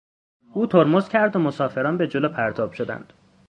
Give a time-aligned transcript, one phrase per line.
[0.53, 3.13] او ترمز کرد و مسافران به جلو پرتاب شدند.